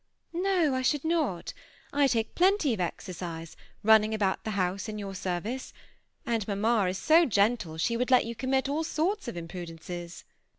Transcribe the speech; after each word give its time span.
^ 0.35 0.41
No, 0.41 0.73
I 0.73 0.81
should 0.81 1.03
not 1.05 1.53
I 1.93 2.07
take 2.07 2.33
plenty 2.33 2.73
of 2.73 2.79
exercise, 2.79 3.55
run 3.83 4.01
ning 4.01 4.13
about 4.15 4.43
the 4.45 4.49
house 4.57 4.89
in 4.89 4.97
your 4.97 5.13
service; 5.13 5.73
and 6.25 6.47
mamma 6.47 6.89
is 6.89 6.97
so 6.97 7.23
gentle, 7.23 7.77
she 7.77 7.95
would 7.95 8.09
let 8.09 8.25
you 8.25 8.33
commit 8.33 8.67
all 8.67 8.83
sorts 8.83 9.27
of 9.27 9.37
im 9.37 9.47
prudences." 9.47 10.23